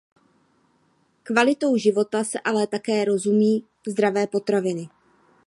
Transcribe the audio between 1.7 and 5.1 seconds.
života se ale také rozumí zdravé potraviny.